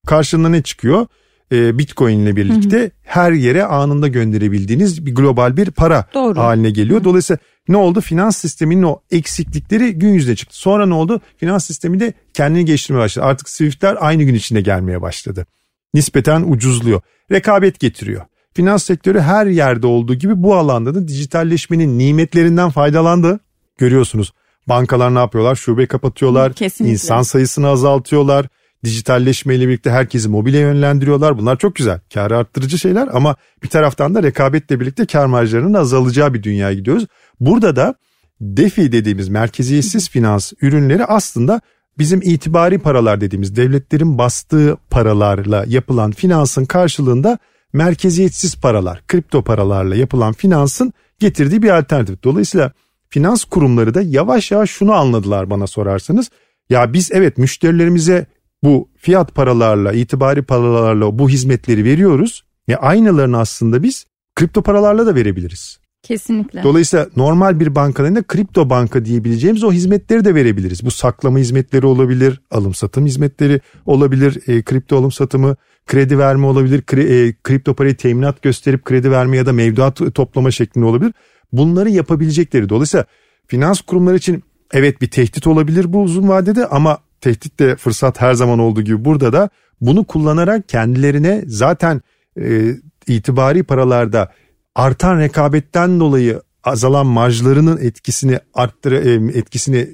Karşılığında 0.07 0.49
ne 0.49 0.63
çıkıyor? 0.63 1.07
E, 1.53 1.79
Bitcoin 1.79 2.19
ile 2.19 2.37
birlikte 2.37 2.79
hı 2.79 2.85
hı. 2.85 2.91
her 3.03 3.33
yere 3.33 3.65
anında 3.65 4.09
gönderebildiğiniz 4.09 5.07
bir 5.07 5.15
global 5.15 5.57
bir 5.57 5.71
para 5.71 6.05
Doğru. 6.15 6.39
haline 6.39 6.71
geliyor. 6.71 7.05
Dolayısıyla 7.05 7.39
ne 7.69 7.77
oldu? 7.77 8.01
Finans 8.01 8.37
sisteminin 8.37 8.83
o 8.83 9.01
eksiklikleri 9.11 9.93
gün 9.93 10.09
yüzüne 10.09 10.37
çıktı. 10.37 10.57
Sonra 10.57 10.87
ne 10.87 10.95
oldu? 10.95 11.21
Finans 11.37 11.67
sistemi 11.67 12.01
de 12.01 12.13
kendini 12.35 12.65
geliştirmeye 12.65 13.01
başladı. 13.03 13.27
Artık 13.27 13.49
Swift'ler 13.49 13.97
aynı 14.01 14.23
gün 14.23 14.35
içinde 14.35 14.61
gelmeye 14.61 15.03
başladı. 15.03 15.47
Nispeten 15.95 16.43
ucuzluyor. 16.43 17.01
Rekabet 17.33 17.81
getiriyor. 17.81 18.23
Finans 18.55 18.85
sektörü 18.85 19.21
her 19.21 19.47
yerde 19.47 19.87
olduğu 19.87 20.15
gibi 20.15 20.43
bu 20.43 20.55
alanda 20.55 20.95
da 20.95 21.09
dijitalleşmenin 21.09 21.99
nimetlerinden 21.99 22.71
faydalandı. 22.71 23.41
Görüyorsunuz 23.79 24.33
bankalar 24.71 25.15
ne 25.15 25.19
yapıyorlar? 25.19 25.55
Şube 25.55 25.87
kapatıyorlar. 25.87 26.53
Kesinlikle. 26.53 26.93
İnsan 26.93 27.23
sayısını 27.23 27.69
azaltıyorlar. 27.69 28.47
Dijitalleşmeyle 28.85 29.69
birlikte 29.69 29.91
herkesi 29.91 30.29
mobile 30.29 30.59
yönlendiriyorlar. 30.59 31.39
Bunlar 31.39 31.57
çok 31.57 31.75
güzel. 31.75 32.01
Kârı 32.15 32.37
arttırıcı 32.37 32.79
şeyler 32.79 33.09
ama 33.13 33.37
bir 33.63 33.69
taraftan 33.69 34.15
da 34.15 34.23
rekabetle 34.23 34.81
birlikte 34.81 35.07
kar 35.07 35.27
marjlarının 35.27 35.75
azalacağı 35.75 36.35
bir 36.35 36.43
dünyaya 36.43 36.75
gidiyoruz. 36.75 37.07
Burada 37.41 37.77
da 37.77 37.95
DeFi 38.41 38.93
dediğimiz 38.93 39.29
merkeziyetsiz 39.29 40.11
finans 40.11 40.53
ürünleri 40.63 41.05
aslında 41.05 41.61
bizim 41.99 42.21
itibari 42.23 42.79
paralar 42.79 43.21
dediğimiz 43.21 43.57
devletlerin 43.57 44.19
bastığı 44.19 44.77
paralarla 44.91 45.65
yapılan 45.69 46.11
finansın 46.11 46.65
karşılığında 46.65 47.39
merkeziyetsiz 47.73 48.57
paralar, 48.57 49.03
kripto 49.09 49.45
paralarla 49.45 49.97
yapılan 49.97 50.33
finansın 50.33 50.93
getirdiği 51.19 51.63
bir 51.63 51.79
alternatif. 51.79 52.23
Dolayısıyla 52.25 52.73
finans 53.11 53.45
kurumları 53.45 53.95
da 53.95 54.03
yavaş 54.03 54.51
yavaş 54.51 54.71
şunu 54.71 54.93
anladılar 54.93 55.51
bana 55.51 55.67
sorarsanız. 55.67 56.31
Ya 56.71 56.93
biz 56.93 57.11
evet 57.13 57.39
müşterilerimize 57.39 58.27
bu 58.63 58.89
fiyat 58.97 59.35
paralarla, 59.35 59.93
itibari 59.93 60.43
paralarla 60.43 61.19
bu 61.19 61.29
hizmetleri 61.29 61.85
veriyoruz. 61.85 62.45
Ya 62.69 62.79
aynılarını 62.79 63.39
aslında 63.39 63.83
biz 63.83 64.07
kripto 64.35 64.63
paralarla 64.63 65.07
da 65.07 65.15
verebiliriz. 65.15 65.81
Kesinlikle. 66.03 66.63
Dolayısıyla 66.63 67.07
normal 67.17 67.61
bir 67.61 67.75
bankanın 67.75 68.15
da 68.15 68.23
kripto 68.23 68.71
banka 68.71 69.05
diyebileceğimiz 69.05 69.65
o 69.65 69.73
hizmetleri 69.73 70.25
de 70.25 70.35
verebiliriz. 70.35 70.85
Bu 70.85 70.91
saklama 70.91 71.39
hizmetleri 71.39 71.87
olabilir, 71.87 72.41
alım 72.51 72.75
satım 72.75 73.07
hizmetleri 73.07 73.61
olabilir, 73.87 74.49
e, 74.49 74.63
kripto 74.63 74.97
alım 74.97 75.13
satımı, 75.13 75.57
kredi 75.87 76.19
verme 76.19 76.47
olabilir, 76.47 76.83
kri, 76.83 77.03
e, 77.03 77.35
kripto 77.43 77.75
parayı 77.75 77.97
teminat 77.97 78.43
gösterip 78.43 78.85
kredi 78.85 79.11
verme 79.11 79.37
ya 79.37 79.47
da 79.47 79.53
mevduat 79.53 80.15
toplama 80.15 80.51
şeklinde 80.51 80.87
olabilir. 80.87 81.13
Bunları 81.53 81.91
yapabilecekleri. 81.91 82.69
Dolayısıyla 82.69 83.05
finans 83.47 83.81
kurumları 83.81 84.17
için 84.17 84.45
evet 84.73 85.01
bir 85.01 85.11
tehdit 85.11 85.47
olabilir 85.47 85.93
bu 85.93 86.03
uzun 86.03 86.29
vadede 86.29 86.67
ama 86.67 86.99
tehdit 87.21 87.59
de 87.59 87.77
fırsat 87.77 88.21
her 88.21 88.35
zaman 88.35 88.59
olduğu 88.59 88.83
gibi 88.83 89.05
burada 89.05 89.33
da 89.33 89.51
bunu 89.81 90.05
kullanarak 90.05 90.69
kendilerine 90.69 91.43
zaten 91.47 92.03
e, 92.41 92.75
itibari 93.07 93.63
paralarda 93.63 94.33
artan 94.75 95.19
rekabetten 95.19 96.01
dolayı 96.01 96.43
azalan 96.65 97.07
marjlarının 97.07 97.79
etkisini 97.79 98.39
arttıra 98.55 98.99
e, 98.99 99.13
etkisini 99.13 99.89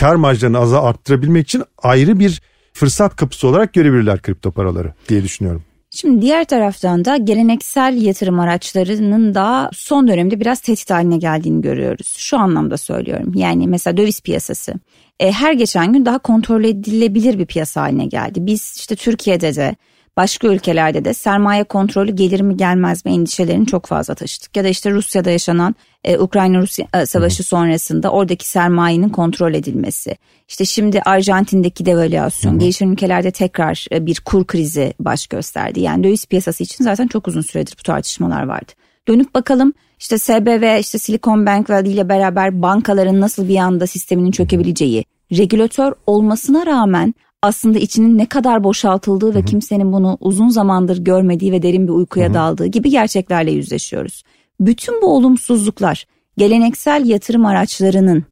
kar 0.00 0.14
marjlarını 0.14 0.58
az 0.58 0.72
arttırabilmek 0.72 1.44
için 1.44 1.64
ayrı 1.78 2.18
bir 2.18 2.42
fırsat 2.72 3.16
kapısı 3.16 3.48
olarak 3.48 3.74
görebilirler 3.74 4.22
kripto 4.22 4.50
paraları 4.50 4.94
diye 5.08 5.22
düşünüyorum. 5.22 5.62
Şimdi 5.94 6.22
diğer 6.22 6.44
taraftan 6.44 7.04
da 7.04 7.16
geleneksel 7.16 8.02
yatırım 8.02 8.40
araçlarının 8.40 9.34
da 9.34 9.70
son 9.72 10.08
dönemde 10.08 10.40
biraz 10.40 10.60
tehdit 10.60 10.90
haline 10.90 11.16
geldiğini 11.16 11.60
görüyoruz. 11.60 12.14
Şu 12.18 12.38
anlamda 12.38 12.76
söylüyorum. 12.76 13.32
Yani 13.34 13.68
mesela 13.68 13.96
döviz 13.96 14.20
piyasası 14.20 14.74
e, 15.20 15.32
her 15.32 15.52
geçen 15.52 15.92
gün 15.92 16.06
daha 16.06 16.18
kontrol 16.18 16.64
edilebilir 16.64 17.38
bir 17.38 17.46
piyasa 17.46 17.82
haline 17.82 18.06
geldi. 18.06 18.46
Biz 18.46 18.74
işte 18.76 18.96
Türkiye'de 18.96 19.54
de 19.54 19.76
başka 20.16 20.48
ülkelerde 20.48 21.04
de 21.04 21.14
sermaye 21.14 21.64
kontrolü 21.64 22.12
gelir 22.12 22.40
mi 22.40 22.56
gelmez 22.56 23.04
mi 23.04 23.12
endişelerini 23.12 23.66
çok 23.66 23.86
fazla 23.86 24.14
taşıdık. 24.14 24.56
Ya 24.56 24.64
da 24.64 24.68
işte 24.68 24.90
Rusya'da 24.90 25.30
yaşanan 25.30 25.74
e, 26.04 26.18
Ukrayna-Rusya 26.18 26.86
e, 26.94 27.06
savaşı 27.06 27.42
sonrasında 27.42 28.10
oradaki 28.10 28.48
sermayenin 28.48 29.08
kontrol 29.08 29.54
edilmesi. 29.54 30.16
İşte 30.48 30.64
şimdi 30.64 31.02
Arjantin'deki 31.02 31.86
devalüasyon, 31.86 32.58
gelişen 32.58 32.88
ülkelerde 32.88 33.30
tekrar 33.30 33.86
e, 33.92 34.06
bir 34.06 34.20
kur 34.20 34.46
krizi 34.46 34.94
baş 35.00 35.26
gösterdi. 35.26 35.80
Yani 35.80 36.04
döviz 36.04 36.26
piyasası 36.26 36.62
için 36.62 36.84
zaten 36.84 37.06
çok 37.06 37.28
uzun 37.28 37.40
süredir 37.40 37.76
bu 37.78 37.82
tartışmalar 37.82 38.42
vardı. 38.42 38.72
Dönüp 39.08 39.34
bakalım 39.34 39.72
işte 39.98 40.18
SBV, 40.18 40.78
işte 40.80 40.98
Silicon 40.98 41.46
Bank 41.46 41.70
Valley 41.70 41.92
ile 41.92 42.08
beraber 42.08 42.62
bankaların 42.62 43.20
nasıl 43.20 43.48
bir 43.48 43.56
anda 43.56 43.86
sisteminin 43.86 44.30
çökebileceği, 44.30 45.04
regülatör 45.32 45.92
olmasına 46.06 46.66
rağmen 46.66 47.14
aslında 47.42 47.78
içinin 47.78 48.18
ne 48.18 48.26
kadar 48.26 48.64
boşaltıldığı 48.64 49.26
Hı-hı. 49.26 49.34
ve 49.34 49.44
kimsenin 49.44 49.92
bunu 49.92 50.16
uzun 50.20 50.48
zamandır 50.48 50.98
görmediği 50.98 51.52
ve 51.52 51.62
derin 51.62 51.86
bir 51.86 51.92
uykuya 51.92 52.26
Hı-hı. 52.26 52.34
daldığı 52.34 52.66
gibi 52.66 52.90
gerçeklerle 52.90 53.50
yüzleşiyoruz. 53.50 54.22
Bütün 54.60 55.02
bu 55.02 55.16
olumsuzluklar 55.16 56.06
geleneksel 56.38 57.06
yatırım 57.06 57.46
araçlarının 57.46 58.24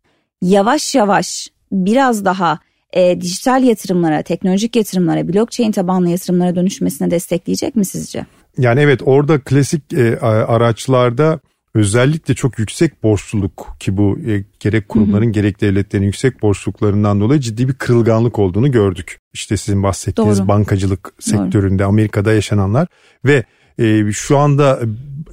yavaş 0.43 0.95
yavaş 0.95 1.49
biraz 1.73 2.25
daha 2.25 2.59
e, 2.93 3.21
dijital 3.21 3.63
yatırımlara, 3.63 4.23
teknolojik 4.23 4.77
yatırımlara, 4.77 5.29
blockchain 5.29 5.73
tabanlı 5.73 6.09
yatırımlara 6.11 6.57
dönüşmesine 6.57 7.11
destekleyecek 7.11 7.77
mi 7.77 7.85
sizce? 7.85 8.27
Yani 8.59 8.81
evet 8.81 9.01
orada 9.05 9.41
klasik 9.41 9.93
e, 9.93 10.19
araçlarda 10.21 11.41
özellikle 11.75 12.35
çok 12.35 12.59
yüksek 12.59 13.03
borçluluk 13.03 13.77
ki 13.81 13.97
bu 13.97 14.19
e, 14.27 14.45
gerek 14.61 14.89
kurumların 14.89 15.25
hı 15.25 15.29
hı. 15.29 15.33
gerek 15.33 15.61
devletlerin 15.61 16.05
yüksek 16.05 16.43
borçluluklarından 16.43 17.21
dolayı 17.21 17.41
ciddi 17.41 17.69
bir 17.69 17.75
kırılganlık 17.75 18.39
olduğunu 18.39 18.73
gördük. 18.73 19.21
İşte 19.33 19.57
sizin 19.57 19.83
bahsettiğiniz 19.83 20.39
Doğru. 20.39 20.49
bankacılık 20.49 21.13
sektöründe 21.19 21.83
Doğru. 21.83 21.89
Amerika'da 21.89 22.33
yaşananlar 22.33 22.89
ve 23.25 23.45
e, 23.79 24.13
şu 24.13 24.39
anda 24.39 24.81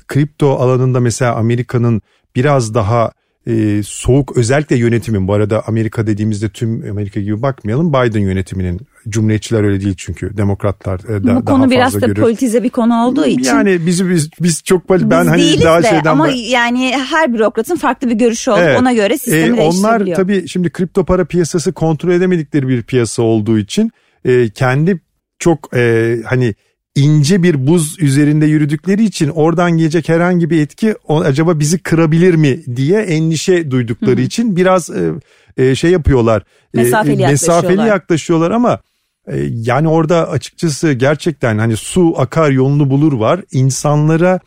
kripto 0.07 0.55
alanında 0.55 0.99
mesela 0.99 1.35
Amerika'nın 1.35 2.01
biraz 2.35 2.73
daha 2.73 3.11
e, 3.47 3.83
soğuk 3.83 4.37
özellikle 4.37 4.75
yönetimin 4.75 5.27
bu 5.27 5.33
arada 5.33 5.63
Amerika 5.67 6.07
dediğimizde 6.07 6.49
tüm 6.49 6.91
Amerika 6.91 7.19
gibi 7.19 7.41
bakmayalım 7.41 7.89
Biden 7.89 8.19
yönetiminin 8.19 8.79
Cumhuriyetçiler 9.09 9.63
öyle 9.63 9.81
değil 9.81 9.95
çünkü 9.97 10.37
demokratlar 10.37 10.99
e, 10.99 11.23
da, 11.23 11.35
bu 11.35 11.45
konu 11.45 11.71
biraz 11.71 11.93
da 11.93 11.99
görüyoruz. 11.99 12.21
politize 12.23 12.63
bir 12.63 12.69
konu 12.69 13.05
olduğu 13.05 13.25
için. 13.25 13.43
Yani 13.43 13.85
biz 13.85 14.09
biz 14.09 14.29
biz 14.41 14.63
çok 14.63 14.89
ben 14.89 14.99
biz 14.99 15.11
hani 15.11 15.61
daha 15.63 15.83
de, 15.83 15.87
şeyden 15.87 16.11
ama 16.11 16.27
yani 16.27 16.91
her 17.09 17.33
bürokratın 17.33 17.75
farklı 17.75 18.09
bir 18.09 18.15
görüşü 18.15 18.51
olup 18.51 18.61
evet. 18.61 18.79
ona 18.79 18.93
göre 18.93 19.17
sistemi 19.17 19.57
e, 19.57 19.61
Onlar 19.61 20.15
tabii 20.15 20.47
şimdi 20.47 20.69
kripto 20.69 21.05
para 21.05 21.25
piyasası 21.25 21.73
kontrol 21.73 22.11
edemedikleri 22.11 22.67
bir 22.67 22.83
piyasa 22.83 23.23
olduğu 23.23 23.57
için 23.57 23.91
e, 24.25 24.49
kendi 24.49 24.99
çok 25.39 25.77
e, 25.77 26.15
hani 26.25 26.55
ince 26.97 27.43
bir 27.43 27.67
buz 27.67 27.99
üzerinde 27.99 28.45
yürüdükleri 28.45 29.03
için 29.03 29.29
oradan 29.29 29.71
gelecek 29.77 30.09
herhangi 30.09 30.49
bir 30.49 30.61
etki 30.61 30.95
acaba 31.09 31.59
bizi 31.59 31.79
kırabilir 31.79 32.33
mi 32.33 32.75
diye 32.75 33.01
endişe 33.01 33.71
duydukları 33.71 34.15
Hı-hı. 34.15 34.21
için 34.21 34.55
biraz 34.55 34.89
e, 34.89 35.11
e, 35.57 35.75
şey 35.75 35.91
yapıyorlar. 35.91 36.43
E, 36.73 36.77
mesafeli, 36.77 37.21
e, 37.21 37.27
mesafeli 37.27 37.81
yaklaşıyorlar. 37.87 38.51
ama 38.51 38.79
e, 39.27 39.37
yani 39.51 39.87
orada 39.87 40.29
açıkçası 40.29 40.91
gerçekten 40.91 41.57
hani 41.57 41.77
su 41.77 42.13
akar 42.17 42.51
yolunu 42.51 42.89
bulur 42.89 43.13
var. 43.13 43.41
İnsanlara 43.51 44.39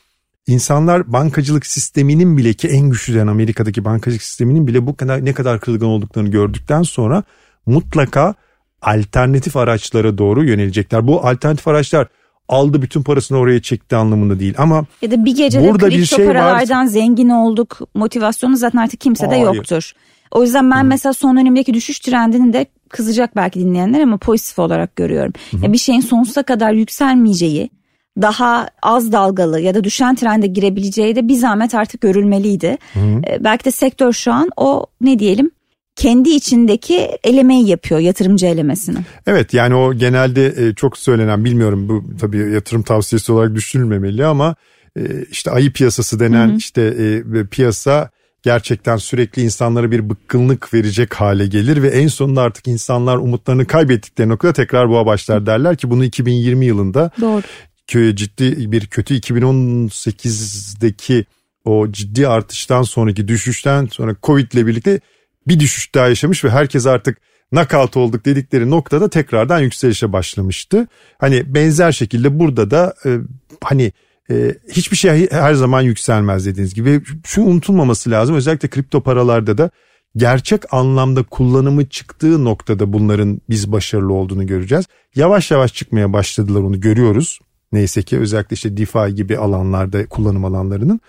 insanlar 0.47 1.12
bankacılık 1.12 1.66
sisteminin 1.66 2.37
bile 2.37 2.52
ki 2.52 2.69
en 2.69 2.90
güçlü 2.90 3.21
Amerika'daki 3.21 3.85
bankacılık 3.85 4.23
sisteminin 4.23 4.66
bile 4.66 4.87
bu 4.87 4.97
kadar 4.97 5.25
ne 5.25 5.33
kadar 5.33 5.61
kırılgan 5.61 5.88
olduklarını 5.88 6.30
gördükten 6.30 6.83
sonra 6.83 7.23
mutlaka 7.66 8.35
alternatif 8.83 9.57
araçlara 9.57 10.19
doğru 10.19 10.45
yönelecekler. 10.45 11.07
Bu 11.07 11.26
alternatif 11.26 11.69
araçlar 11.69 12.09
aldı 12.50 12.83
bütün 12.83 13.02
parasını 13.02 13.38
oraya 13.38 13.62
çekti 13.62 13.97
anlamında 13.97 14.40
değil 14.40 14.54
ama 14.59 14.85
ya 15.02 15.11
da 15.11 15.25
bir 15.25 15.37
gecede 15.37 15.71
burada 15.71 15.87
kripto 15.88 16.00
bir 16.00 16.07
şey 16.07 16.26
paralardan 16.26 16.83
var. 16.83 16.87
zengin 16.87 17.28
olduk 17.28 17.78
motivasyonu 17.95 18.57
zaten 18.57 18.78
artık 18.78 19.00
kimse 19.00 19.30
de 19.30 19.37
yoktur. 19.37 19.92
O 20.30 20.42
yüzden 20.42 20.71
ben 20.71 20.80
Hı. 20.80 20.85
mesela 20.85 21.12
son 21.12 21.37
dönemdeki 21.37 21.75
düşüş 21.75 21.99
trendini 22.00 22.52
de 22.52 22.66
kızacak 22.88 23.37
belki 23.37 23.61
dinleyenler 23.61 24.00
ama 24.00 24.16
pozitif 24.16 24.59
olarak 24.59 24.97
görüyorum. 24.97 25.33
Hı. 25.50 25.57
Ya 25.62 25.73
bir 25.73 25.78
şeyin 25.78 26.00
sonsuza 26.00 26.42
kadar 26.42 26.73
yükselmeyeceği 26.73 27.71
daha 28.23 28.69
az 28.83 29.12
dalgalı 29.12 29.61
ya 29.61 29.75
da 29.75 29.85
düşen 29.85 30.14
trende 30.14 30.47
girebileceği 30.47 31.16
de 31.16 31.28
bir 31.28 31.35
zahmet 31.35 31.75
artık 31.75 32.00
görülmeliydi. 32.00 32.78
Hı. 32.92 33.00
Ee, 33.00 33.45
belki 33.45 33.64
de 33.64 33.71
sektör 33.71 34.12
şu 34.12 34.33
an 34.33 34.50
o 34.57 34.87
ne 35.00 35.19
diyelim 35.19 35.50
kendi 36.00 36.30
içindeki 36.30 37.09
elemeyi 37.25 37.69
yapıyor 37.69 38.00
yatırımcı 38.00 38.47
elemesini. 38.47 38.99
Evet 39.26 39.54
yani 39.54 39.75
o 39.75 39.95
genelde 39.95 40.47
e, 40.47 40.75
çok 40.75 40.99
söylenen 40.99 41.45
bilmiyorum 41.45 41.88
bu 41.88 42.04
tabii 42.21 42.38
yatırım 42.38 42.83
tavsiyesi 42.83 43.33
olarak 43.33 43.54
düşünülmemeli 43.54 44.26
ama 44.26 44.54
e, 44.97 45.02
işte 45.30 45.50
ayı 45.50 45.73
piyasası 45.73 46.21
denen 46.21 46.49
hı 46.49 46.52
hı. 46.52 46.57
işte 46.57 46.83
e, 46.83 47.23
piyasa 47.47 48.11
gerçekten 48.42 48.97
sürekli 48.97 49.42
insanlara 49.42 49.90
bir 49.90 50.11
bıkkınlık 50.11 50.75
verecek 50.75 51.14
hale 51.14 51.47
gelir 51.47 51.83
ve 51.83 51.88
en 51.88 52.09
sonunda 52.09 52.42
artık 52.42 52.69
insanlar 52.69 53.16
umutlarını 53.16 53.66
kaybettikleri 53.66 54.28
noktada 54.28 54.52
tekrar 54.52 54.88
boğa 54.88 55.07
başlar 55.07 55.47
derler 55.47 55.76
ki 55.76 55.90
bunu 55.90 56.04
2020 56.04 56.66
yılında 56.66 57.11
Doğru. 57.21 57.42
ciddi 58.16 58.73
bir 58.73 58.87
kötü 58.87 59.14
2018'deki 59.14 61.25
o 61.64 61.92
ciddi 61.92 62.28
artıştan 62.28 62.83
sonraki 62.83 63.28
düşüşten 63.28 63.87
sonra 63.87 64.16
Covid 64.23 64.52
ile 64.52 64.66
birlikte 64.66 65.00
bir 65.49 65.61
düşüş 65.61 65.94
daha 65.94 66.09
yaşamış 66.09 66.44
ve 66.44 66.50
herkes 66.50 66.87
artık 66.87 67.18
knockout 67.50 67.97
olduk 67.97 68.25
dedikleri 68.25 68.70
noktada 68.70 69.11
tekrardan 69.11 69.61
yükselişe 69.61 70.12
başlamıştı. 70.12 70.87
Hani 71.18 71.54
benzer 71.54 71.92
şekilde 71.92 72.38
burada 72.38 72.70
da 72.70 72.94
e, 73.06 73.18
hani 73.64 73.92
e, 74.30 74.54
hiçbir 74.73 74.97
şey 74.97 75.30
her 75.30 75.54
zaman 75.54 75.80
yükselmez 75.80 76.47
dediğiniz 76.47 76.75
gibi. 76.75 77.00
Şu 77.25 77.42
unutulmaması 77.42 78.11
lazım 78.11 78.37
özellikle 78.37 78.68
kripto 78.68 79.00
paralarda 79.00 79.59
da 79.59 79.70
gerçek 80.16 80.75
anlamda 80.75 81.23
kullanımı 81.23 81.88
çıktığı 81.88 82.44
noktada 82.44 82.92
bunların 82.92 83.40
biz 83.49 83.73
başarılı 83.73 84.12
olduğunu 84.12 84.47
göreceğiz. 84.47 84.85
Yavaş 85.14 85.50
yavaş 85.50 85.75
çıkmaya 85.75 86.12
başladılar 86.12 86.61
onu 86.61 86.80
görüyoruz. 86.80 87.38
Neyse 87.73 88.02
ki 88.02 88.18
özellikle 88.18 88.54
işte 88.54 88.76
DeFi 88.76 89.14
gibi 89.14 89.38
alanlarda 89.38 90.06
kullanım 90.06 90.44
alanlarının. 90.44 91.00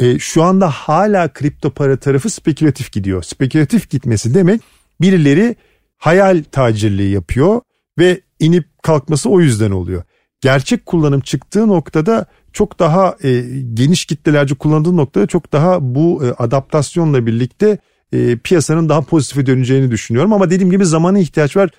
E, 0.00 0.18
şu 0.18 0.42
anda 0.42 0.70
hala 0.70 1.32
kripto 1.32 1.70
para 1.70 1.96
tarafı 1.96 2.30
spekülatif 2.30 2.92
gidiyor. 2.92 3.22
Spekülatif 3.22 3.90
gitmesi 3.90 4.34
demek 4.34 4.60
birileri 5.00 5.56
hayal 5.98 6.42
tacirliği 6.52 7.12
yapıyor 7.12 7.60
ve 7.98 8.20
inip 8.38 8.82
kalkması 8.82 9.30
o 9.30 9.40
yüzden 9.40 9.70
oluyor. 9.70 10.02
Gerçek 10.40 10.86
kullanım 10.86 11.20
çıktığı 11.20 11.68
noktada 11.68 12.26
çok 12.52 12.78
daha 12.78 13.16
e, 13.22 13.40
geniş 13.74 14.04
kitlelerce 14.04 14.54
kullanıldığı 14.54 14.96
noktada 14.96 15.26
çok 15.26 15.52
daha 15.52 15.94
bu 15.94 16.24
e, 16.24 16.30
adaptasyonla 16.30 17.26
birlikte 17.26 17.78
e, 18.12 18.36
piyasanın 18.36 18.88
daha 18.88 19.02
pozitife 19.02 19.46
döneceğini 19.46 19.90
düşünüyorum. 19.90 20.32
Ama 20.32 20.50
dediğim 20.50 20.70
gibi 20.70 20.86
zamana 20.86 21.18
ihtiyaç 21.18 21.56
var. 21.56 21.70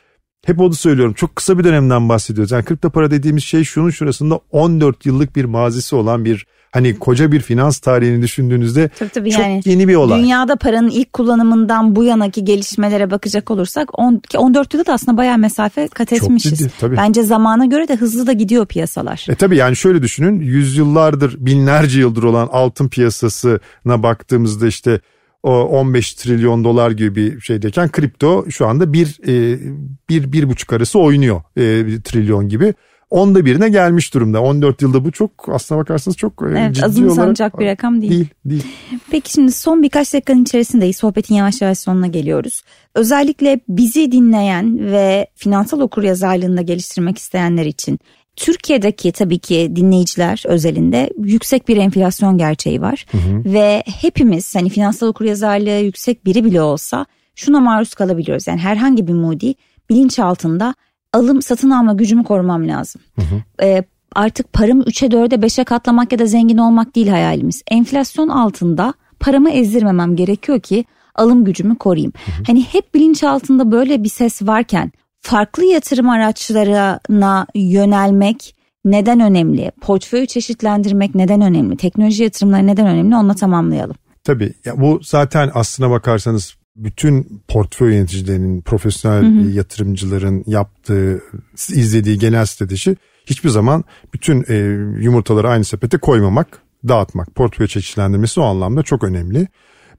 Hep 0.45 0.59
onu 0.59 0.73
söylüyorum. 0.73 1.13
Çok 1.13 1.35
kısa 1.35 1.59
bir 1.59 1.63
dönemden 1.63 2.09
bahsediyoruz. 2.09 2.51
Yani 2.51 2.65
kripto 2.65 2.89
para 2.89 3.11
dediğimiz 3.11 3.43
şey 3.43 3.63
şunun 3.63 3.89
şurasında 3.89 4.39
14 4.51 5.05
yıllık 5.05 5.35
bir 5.35 5.45
mazisi 5.45 5.95
olan 5.95 6.25
bir 6.25 6.45
hani 6.71 6.99
koca 6.99 7.31
bir 7.31 7.39
finans 7.39 7.79
tarihini 7.79 8.21
düşündüğünüzde 8.21 8.89
tabii, 8.99 9.09
tabii 9.09 9.31
çok 9.31 9.41
yani, 9.41 9.61
yeni 9.65 9.87
bir 9.87 9.95
olay. 9.95 10.21
Dünyada 10.21 10.55
paranın 10.55 10.89
ilk 10.89 11.13
kullanımından 11.13 11.95
bu 11.95 12.03
yanaki 12.03 12.45
gelişmelere 12.45 13.11
bakacak 13.11 13.51
olursak 13.51 13.99
10, 13.99 14.21
14 14.37 14.73
yılda 14.73 14.85
da 14.85 14.93
aslında 14.93 15.17
bayağı 15.17 15.37
mesafe 15.37 15.87
kat 15.87 16.13
etmişiz. 16.13 16.49
Çok 16.49 16.59
ciddi, 16.59 16.71
tabii. 16.79 16.97
Bence 16.97 17.23
zamana 17.23 17.65
göre 17.65 17.87
de 17.87 17.95
hızlı 17.95 18.27
da 18.27 18.33
gidiyor 18.33 18.65
piyasalar. 18.65 19.25
E 19.29 19.35
tabii 19.35 19.57
yani 19.57 19.75
şöyle 19.75 20.01
düşünün 20.01 20.39
yüzyıllardır 20.39 21.45
binlerce 21.45 21.99
yıldır 21.99 22.23
olan 22.23 22.49
altın 22.51 22.87
piyasasına 22.87 24.03
baktığımızda 24.03 24.67
işte 24.67 25.01
15 25.43 26.13
trilyon 26.13 26.63
dolar 26.63 26.91
gibi 26.91 27.15
bir 27.15 27.41
şeydeyken 27.41 27.89
kripto 27.89 28.45
şu 28.49 28.67
anda 28.67 28.93
bir, 28.93 29.19
e, 29.27 29.59
bir, 30.09 30.31
bir 30.31 30.49
buçuk 30.49 30.73
arası 30.73 30.99
oynuyor 30.99 31.41
e, 31.57 31.61
trilyon 32.03 32.49
gibi. 32.49 32.73
Onda 33.09 33.45
birine 33.45 33.69
gelmiş 33.69 34.13
durumda. 34.13 34.41
14 34.41 34.81
yılda 34.81 35.05
bu 35.05 35.11
çok 35.11 35.31
aslına 35.47 35.79
bakarsanız 35.79 36.17
çok 36.17 36.41
e, 36.41 36.45
evet, 36.59 36.75
ciddi 36.75 36.85
azın 36.85 37.03
olarak. 37.03 37.15
sanacak 37.15 37.59
bir 37.59 37.65
rakam 37.65 38.01
değil. 38.01 38.11
Değil, 38.11 38.27
değil. 38.45 38.65
Peki 39.11 39.31
şimdi 39.31 39.51
son 39.51 39.83
birkaç 39.83 40.13
dakikanın 40.13 40.41
içerisindeyiz. 40.41 40.95
Sohbetin 40.95 41.35
yavaş 41.35 41.61
yavaş 41.61 41.79
sonuna 41.79 42.07
geliyoruz. 42.07 42.63
Özellikle 42.95 43.59
bizi 43.69 44.11
dinleyen 44.11 44.91
ve 44.91 45.27
finansal 45.35 45.79
okuryazarlığında 45.79 46.61
geliştirmek 46.61 47.17
isteyenler 47.17 47.65
için 47.65 47.99
Türkiye'deki 48.35 49.11
tabii 49.11 49.39
ki 49.39 49.71
dinleyiciler 49.75 50.43
özelinde 50.47 51.09
yüksek 51.17 51.67
bir 51.67 51.77
enflasyon 51.77 52.37
gerçeği 52.37 52.81
var. 52.81 53.05
Hı 53.11 53.17
hı. 53.17 53.53
Ve 53.53 53.83
hepimiz 54.01 54.55
hani 54.55 54.69
finansal 54.69 55.07
okuryazarlığı 55.07 55.83
yüksek 55.83 56.25
biri 56.25 56.45
bile 56.45 56.61
olsa 56.61 57.05
şuna 57.35 57.59
maruz 57.59 57.93
kalabiliyoruz. 57.93 58.47
Yani 58.47 58.59
herhangi 58.59 59.07
bir 59.07 59.13
mudi 59.13 59.55
bilinç 59.89 60.19
altında 60.19 60.75
alım 61.13 61.41
satın 61.41 61.69
alma 61.69 61.93
gücümü 61.93 62.23
korumam 62.23 62.67
lazım. 62.67 63.01
Hı 63.15 63.21
hı. 63.21 63.65
Ee, 63.65 63.83
artık 64.15 64.53
paramı 64.53 64.83
3'e 64.83 65.07
4'e 65.07 65.35
5'e 65.35 65.63
katlamak 65.63 66.11
ya 66.11 66.19
da 66.19 66.25
zengin 66.25 66.57
olmak 66.57 66.95
değil 66.95 67.07
hayalimiz. 67.07 67.61
Enflasyon 67.71 68.27
altında 68.27 68.93
paramı 69.19 69.49
ezdirmemem 69.49 70.15
gerekiyor 70.15 70.59
ki 70.59 70.85
alım 71.15 71.45
gücümü 71.45 71.77
koruyayım. 71.77 72.13
Hı 72.25 72.31
hı. 72.31 72.43
Hani 72.47 72.63
hep 72.63 72.93
bilinç 72.93 73.23
altında 73.23 73.71
böyle 73.71 74.03
bir 74.03 74.09
ses 74.09 74.41
varken 74.41 74.91
farklı 75.21 75.65
yatırım 75.65 76.09
araçlarına 76.09 77.47
yönelmek 77.55 78.55
neden 78.85 79.19
önemli? 79.19 79.71
Portföyü 79.81 80.27
çeşitlendirmek 80.27 81.15
neden 81.15 81.41
önemli? 81.41 81.77
Teknoloji 81.77 82.23
yatırımları 82.23 82.67
neden 82.67 82.87
önemli? 82.87 83.15
Onunla 83.15 83.33
tamamlayalım. 83.33 83.95
Tabii 84.23 84.53
ya 84.65 84.81
bu 84.81 84.99
zaten 85.03 85.51
aslına 85.53 85.89
bakarsanız 85.89 86.55
bütün 86.75 87.43
portföy 87.47 87.93
yöneticilerinin, 87.93 88.61
profesyonel 88.61 89.23
hı 89.23 89.43
hı. 89.43 89.49
yatırımcıların 89.49 90.43
yaptığı, 90.47 91.21
izlediği 91.69 92.19
genel 92.19 92.45
strateji 92.45 92.95
hiçbir 93.25 93.49
zaman 93.49 93.83
bütün 94.13 94.45
e, 94.49 94.55
yumurtaları 95.03 95.49
aynı 95.49 95.63
sepete 95.63 95.97
koymamak, 95.97 96.61
dağıtmak. 96.87 97.35
Portföy 97.35 97.67
çeşitlendirmesi 97.67 98.39
o 98.39 98.43
anlamda 98.43 98.83
çok 98.83 99.03
önemli. 99.03 99.47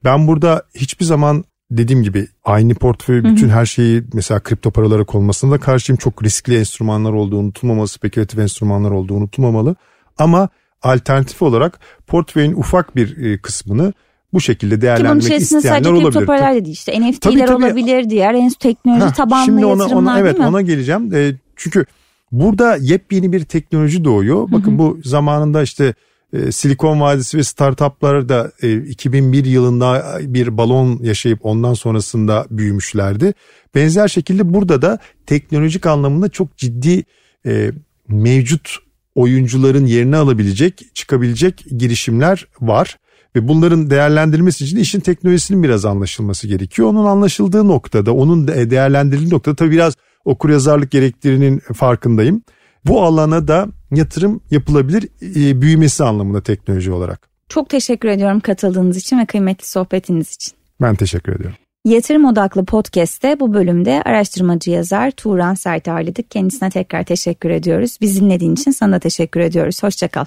Ben 0.04 0.26
burada 0.26 0.62
hiçbir 0.74 1.04
zaman 1.04 1.44
dediğim 1.78 2.02
gibi 2.02 2.28
aynı 2.44 2.74
portföy 2.74 3.24
bütün 3.24 3.48
her 3.48 3.66
şeyi 3.66 4.02
mesela 4.12 4.40
kripto 4.40 4.70
paralara 4.70 5.04
konmasına 5.04 5.50
da 5.50 5.58
karşıyım. 5.58 5.96
Çok 5.96 6.24
riskli 6.24 6.58
enstrümanlar 6.58 7.12
olduğu 7.12 7.38
unutulmamalı, 7.38 7.88
spekülatif 7.88 8.38
enstrümanlar 8.38 8.90
olduğu 8.90 9.14
unutulmamalı. 9.14 9.76
Ama 10.18 10.48
alternatif 10.82 11.42
olarak 11.42 11.80
portföyün 12.06 12.52
ufak 12.52 12.96
bir 12.96 13.16
e, 13.16 13.38
kısmını 13.38 13.92
bu 14.32 14.40
şekilde 14.40 14.80
değerlendirmek 14.80 15.38
Ki 15.38 15.44
isteyenler 15.44 15.90
olabilir. 15.90 16.04
kripto 16.04 16.26
paralar 16.26 16.54
dedi 16.54 16.70
işte 16.70 17.00
NFT'ler 17.00 17.20
tabii, 17.20 17.44
tabii. 17.44 17.64
olabilir, 17.64 18.10
diğer 18.10 18.50
teknoloji 18.60 19.04
ha, 19.04 19.12
tabanlı 19.12 19.44
şimdi 19.44 19.66
ona, 19.66 19.82
yatırımlar 19.82 20.12
ona, 20.12 20.20
evet, 20.20 20.32
değil 20.32 20.44
mi? 20.44 20.48
Ona 20.48 20.62
geleceğim. 20.62 21.14
E, 21.14 21.34
çünkü 21.56 21.84
burada 22.32 22.76
yepyeni 22.76 23.32
bir 23.32 23.44
teknoloji 23.44 24.04
doğuyor. 24.04 24.52
Bakın 24.52 24.78
bu 24.78 24.98
zamanında 25.04 25.62
işte 25.62 25.94
e, 26.32 26.52
Silikon 26.52 27.00
Vadisi 27.00 27.38
ve 27.38 27.42
startuplar 27.42 28.28
da 28.28 28.52
e, 28.62 28.76
2001 28.76 29.44
yılında 29.44 30.18
bir 30.20 30.56
balon 30.56 30.98
yaşayıp 31.02 31.38
ondan 31.42 31.74
sonrasında 31.74 32.46
büyümüşlerdi. 32.50 33.34
Benzer 33.74 34.08
şekilde 34.08 34.54
burada 34.54 34.82
da 34.82 34.98
teknolojik 35.26 35.86
anlamında 35.86 36.28
çok 36.28 36.56
ciddi 36.56 37.04
e, 37.46 37.70
mevcut 38.08 38.76
oyuncuların 39.14 39.86
yerini 39.86 40.16
alabilecek, 40.16 40.94
çıkabilecek 40.94 41.64
girişimler 41.78 42.46
var. 42.60 42.98
Ve 43.36 43.48
bunların 43.48 43.90
değerlendirilmesi 43.90 44.64
için 44.64 44.76
işin 44.76 45.00
teknolojisinin 45.00 45.62
biraz 45.62 45.84
anlaşılması 45.84 46.48
gerekiyor. 46.48 46.88
Onun 46.88 47.04
anlaşıldığı 47.04 47.68
noktada, 47.68 48.14
onun 48.14 48.48
değerlendirildiği 48.48 49.30
noktada 49.30 49.56
tabii 49.56 49.70
biraz 49.70 49.94
okuryazarlık 50.24 50.90
gerektirinin 50.90 51.58
farkındayım. 51.74 52.42
Bu 52.84 53.02
alana 53.02 53.48
da 53.48 53.66
yatırım 53.90 54.40
yapılabilir 54.50 55.08
e, 55.22 55.60
büyümesi 55.60 56.04
anlamında 56.04 56.42
teknoloji 56.42 56.92
olarak. 56.92 57.28
Çok 57.48 57.68
teşekkür 57.68 58.08
ediyorum 58.08 58.40
katıldığınız 58.40 58.96
için 58.96 59.18
ve 59.18 59.26
kıymetli 59.26 59.66
sohbetiniz 59.66 60.34
için. 60.34 60.52
Ben 60.80 60.94
teşekkür 60.94 61.32
ediyorum. 61.32 61.56
Yatırım 61.84 62.24
Odaklı 62.24 62.64
Podcast'te 62.64 63.40
bu 63.40 63.54
bölümde 63.54 64.02
araştırmacı 64.02 64.70
yazar 64.70 65.10
Turan 65.10 65.54
Sert 65.54 65.88
ağırladık. 65.88 66.30
Kendisine 66.30 66.70
tekrar 66.70 67.04
teşekkür 67.04 67.50
ediyoruz. 67.50 67.98
Bizi 68.00 68.20
dinlediğin 68.20 68.52
için 68.52 68.70
sana 68.70 68.92
da 68.92 68.98
teşekkür 68.98 69.40
ediyoruz. 69.40 69.82
Hoşçakal. 69.82 70.24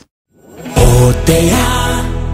Odea. 0.78 2.25